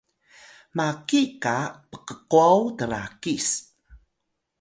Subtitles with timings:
[0.77, 1.55] maki qa
[1.91, 3.47] pqqwaw trakis